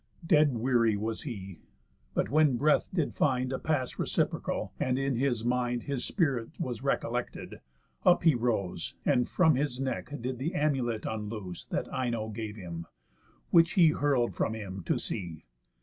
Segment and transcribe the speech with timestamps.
[0.25, 1.59] Dead weary was he.
[2.15, 6.81] But when breath did find A pass reciprocal, and in his mind His spirit was
[6.81, 7.61] recollected,
[8.03, 12.87] up he rose, And from his neck did th' amulet unloose, That Ino gave him;
[13.51, 15.45] which he hurl'd from him To sea.